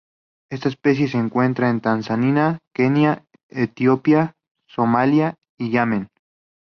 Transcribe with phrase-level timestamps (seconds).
[0.49, 4.33] Esta especie se encuentra en Tanzania, Kenia, Etiopía,
[4.67, 6.07] Somalia y Yemen.